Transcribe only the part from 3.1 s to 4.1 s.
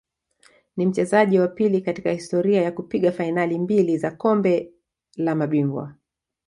fainali mbili